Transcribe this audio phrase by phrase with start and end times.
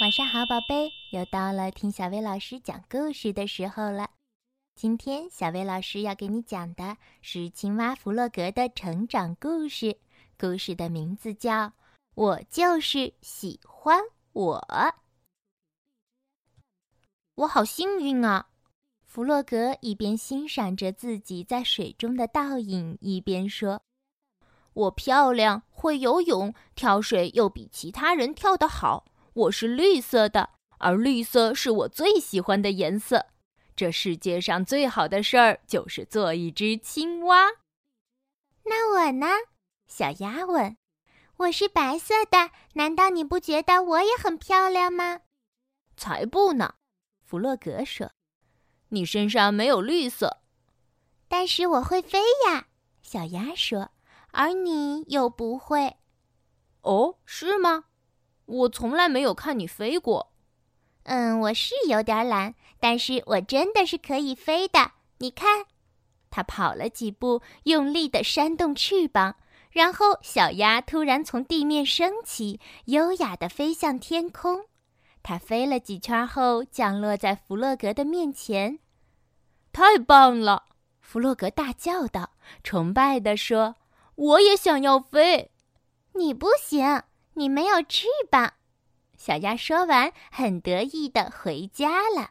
[0.00, 4.08] 晚上好，宝贝，又到了听小薇老师讲故事的时候了。
[4.74, 9.98] 今天小薇老师要给你讲的是青蛙弗洛格的成长故事，
[10.38, 11.52] 故事的名字叫
[12.14, 14.00] 《我就是喜欢
[14.32, 14.66] 我》。
[17.34, 18.46] 我好幸运啊！
[19.04, 23.82] 弗洛格一边欣赏着自己在水中的倒影，一边说
[24.72, 33.26] ：“我漂亮，会游泳，跳水又比其他人跳得好。”我是绿色的，而绿色是我最喜欢的颜色。
[33.76, 37.46] 这世界上最好的事儿就是做一只青蛙。
[38.64, 39.26] 那我呢？
[39.86, 40.76] 小鸭问。
[41.36, 45.20] 我是白色的，难道你不觉得我也很漂亮吗？
[45.96, 46.74] 才不呢！
[47.24, 48.10] 弗洛格说。
[48.90, 50.42] 你身上没有绿色。
[51.28, 52.66] 但是我会飞呀，
[53.02, 53.92] 小鸭说。
[54.32, 55.96] 而你又不会。
[56.82, 57.84] 哦，是吗？
[58.50, 60.32] 我从来没有看你飞过，
[61.04, 64.90] 嗯，我是有点懒，但是我真的是可以飞的。
[65.18, 65.66] 你看，
[66.30, 69.36] 它跑了几步，用力地扇动翅膀，
[69.70, 74.64] 然后小鸭突然从地面升起，优雅地飞向天空。
[75.22, 78.80] 它飞了几圈后，降落在弗洛格的面前。
[79.72, 80.64] 太棒了！
[81.00, 82.30] 弗洛格大叫道，
[82.64, 83.76] 崇拜地说
[84.16, 85.52] ：“我也想要飞。”
[86.14, 87.02] 你不行。
[87.34, 88.54] 你没有翅膀，
[89.16, 92.30] 小鸭说完，很得意的回家了。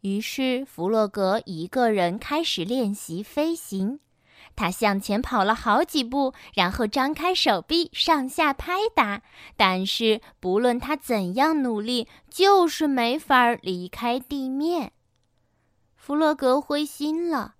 [0.00, 4.00] 于是弗洛格一个人开始练习飞行。
[4.56, 9.22] 他向前跑了好几步，然后张开手臂上下拍打。
[9.56, 14.92] 但是不论他怎样努力，就是没法离开地面。
[15.96, 17.54] 弗洛格灰心了。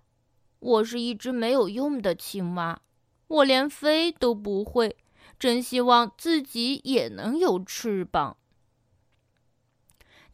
[0.59, 2.81] 我是一只没有用的青蛙，
[3.27, 4.95] 我连飞都不会。
[5.39, 8.37] 真希望自己也能有翅膀。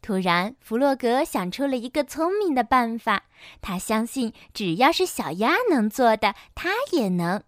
[0.00, 3.26] 突然，弗洛格想出了一个聪明的办法。
[3.60, 7.44] 他相信，只要是小鸭能做的，他也能。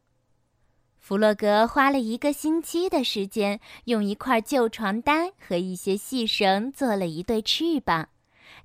[0.97, 8.09] 弗洛格花了一个星期的时间，用一块旧床单和一些细绳做了一对翅膀。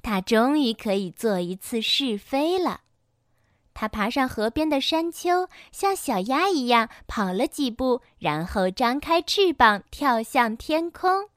[0.01, 2.81] 他终于可以做一次试飞了。
[3.79, 11.29] 他爬上河边的山丘，像小鸭一样跑了几步，然后张开翅膀跳向天空。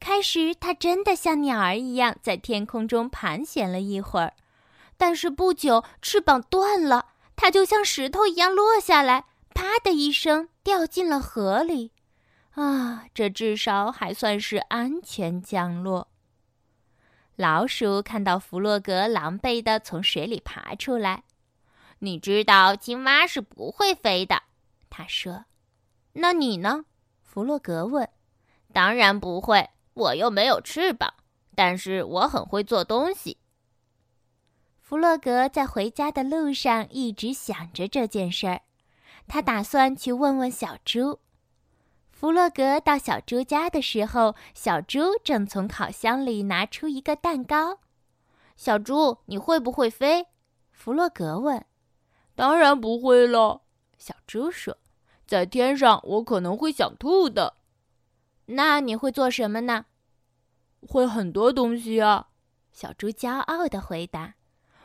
[0.00, 4.32] 开始，它真的像鸟儿一样在天空中盘旋了一会儿，
[4.96, 11.92] 但是不久翅膀断了，它就像石头一样落下来，啪的一声掉进了河里。
[12.52, 16.08] 啊，这至少还算是安全降落。
[17.34, 21.24] 老鼠看到弗洛格狼狈地从水里爬出来。
[22.00, 24.42] 你知道青蛙是不会飞的，
[24.90, 25.44] 他说。
[26.12, 26.84] 那你呢？
[27.22, 28.08] 弗洛格问。
[28.72, 31.14] 当然不会，我又没有翅膀。
[31.54, 33.38] 但是我很会做东西。
[34.78, 38.60] 弗洛格在回家的路上一直想着这件事儿，
[39.26, 41.20] 他打算去问问小猪。
[42.10, 47.78] 弗洛格到小猪家的时候，小猪正从烤箱里拿出一个蛋糕。
[48.54, 50.26] 小猪，你会不会飞？
[50.70, 51.64] 弗洛格问。
[52.36, 53.62] 当然不会了，
[53.98, 54.76] 小猪说
[55.26, 57.54] ：“在天上，我可能会想吐的。”
[58.46, 59.86] 那你会做什么呢？
[60.86, 62.28] 会很多东西啊！
[62.70, 64.34] 小猪骄傲的回答：“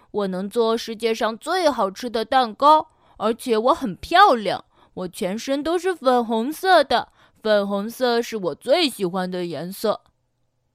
[0.10, 4.66] 我能做世界上最好吃的蛋糕，而且我很漂亮。
[4.94, 7.12] 我全身都是粉红色的，
[7.44, 10.02] 粉红色是我最喜欢的颜色。”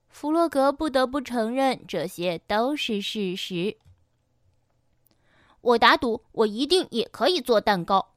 [0.09, 3.77] 弗洛格不得不承认，这些都是事实。
[5.67, 8.13] 我打赌，我一定也可以做蛋糕。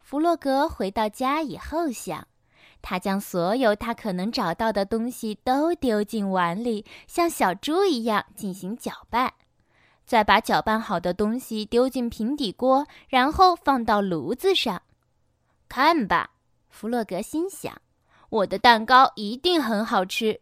[0.00, 2.26] 弗洛格回到家以后想，
[2.80, 9.34] 他将所有他可能找到的东西都丢进碗里，像小猪一样进行搅拌，
[10.06, 14.80] 再把搅拌好的东西丢进平底锅，然后放到炉子上。
[15.68, 16.30] 看吧，
[16.70, 17.78] 弗洛格心想，
[18.30, 20.40] 我的蛋糕一定很好吃。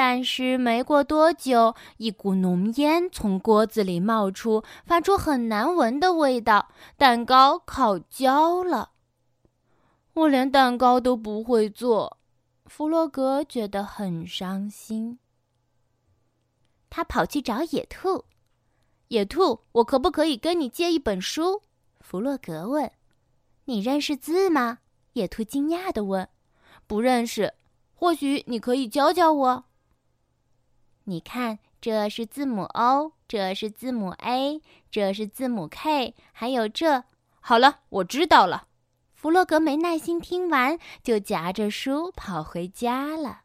[0.00, 6.68] 但是没过多久，一股浓烟从锅子里冒出，发出很难闻的味道。
[6.96, 8.92] 蛋糕烤焦了。
[10.12, 12.18] 我连蛋糕都不会做，
[12.66, 15.18] 弗洛格觉得很伤心。
[16.88, 18.24] 他跑去找野兔。
[19.08, 21.62] 野兔，我可不可以跟你借一本书？
[21.98, 22.88] 弗洛格问。
[23.64, 24.78] 你认识字吗？
[25.14, 26.28] 野兔惊讶地问。
[26.86, 27.54] 不认识。
[27.96, 29.64] 或许你可以教教我。
[31.08, 34.60] 你看，这是字母 O，这是字母 A，
[34.90, 37.04] 这是字母 K，还有这。
[37.40, 38.66] 好了，我知道了。
[39.14, 43.40] 弗洛格没耐心听完，就夹着书跑回家了。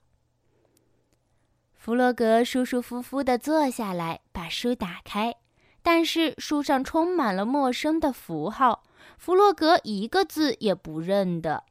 [1.74, 5.36] 弗洛格舒舒服服地坐下来，把书打开，
[5.82, 8.84] 但是书上充满了陌生的符号，
[9.18, 11.64] 弗洛格一个字也不认得。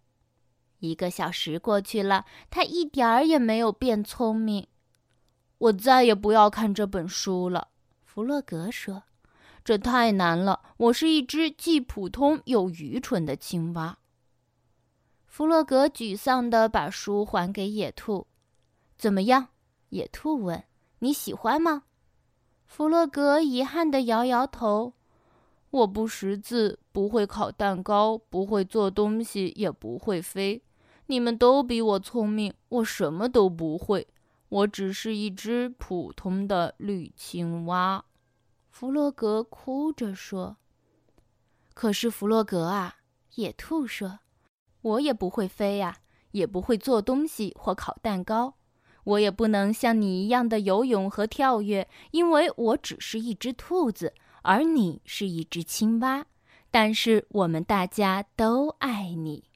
[0.79, 4.67] 一个小时过去了，他一点儿也没有变聪明。
[5.63, 7.69] 我再也不要看这本书了，
[8.05, 9.05] 弗洛格说
[9.63, 10.61] ：“这太难了。
[10.77, 13.99] 我是一只既普通又愚蠢的青蛙。”
[15.25, 18.27] 弗洛格沮丧地把书还给野兔。
[18.99, 19.51] “怎么样？”
[19.91, 20.65] 野兔问
[20.99, 21.85] ：“你喜欢吗？”
[22.67, 24.95] 弗洛格遗憾地摇摇头
[25.71, 30.65] ：“我不识字，不会烤蛋糕，不会做东西，也不会飞。
[31.07, 34.09] 你们都比我聪明，我什么都不会。
[34.53, 38.05] 我只是一只普通的绿青蛙。”
[38.69, 40.59] 弗洛格哭着说。
[41.73, 42.97] “可是弗洛格啊，”
[43.37, 44.21] 野兔说
[44.83, 46.01] ，“我也不会飞呀，
[46.33, 48.55] 也不会做东西或烤蛋糕。”
[49.05, 56.27] 我也不能像你一样的游泳和跳跃，因为我只是一只兔子，而你是一只青蛙。
[56.71, 59.51] 但是我们大家都爱你。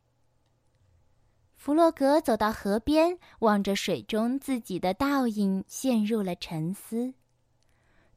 [1.67, 7.15] 弗洛格走到河边，望着水中自己的倒影，陷入了沉思。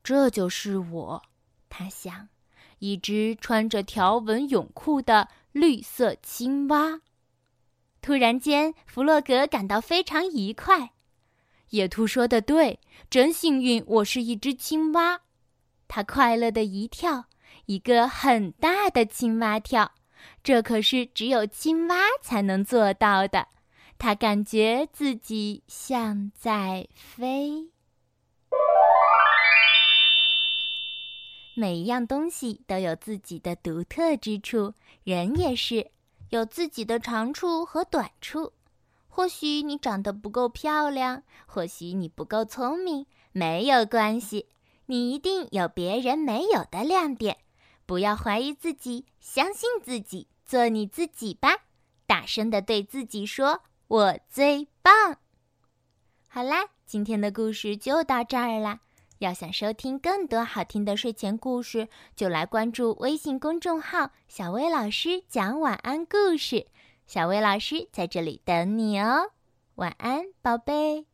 [0.03, 1.23] 这就是我，
[1.67, 2.29] 他想，
[2.77, 7.01] 一只穿着条纹泳裤的绿色青蛙。
[8.03, 10.91] 突然间，弗洛格感到非常愉快。
[11.69, 12.79] 野兔说的对，
[13.09, 15.21] 真幸运，我是一只青蛙。
[15.87, 17.25] 它快乐的一跳，
[17.65, 19.93] 一个很大的青蛙跳，
[20.43, 23.47] 这可是只有青蛙才能做到的。
[23.97, 27.69] 它感觉自己像在飞。
[31.53, 34.73] 每一样东西都有自己的独特之处，
[35.03, 35.91] 人也是，
[36.29, 38.53] 有自己的长处和短处。
[39.09, 44.47] 或许你长得不够漂亮，或许你不够聪明，没有关系，
[44.85, 47.37] 你一定有别人没有的亮点。
[47.89, 51.61] 不要怀疑自己，相信自己，做你自己吧！
[52.05, 55.17] 大声的对自己说：“我最棒！”
[56.29, 58.81] 好啦，今天的故事就到这儿啦。
[59.17, 66.67] 要想收听更多好听的睡前故事，就来关注微信公众号“小薇老师讲晚安故事”。
[67.07, 69.31] 小薇老师在这里等你哦，
[69.73, 71.08] 晚安，宝贝。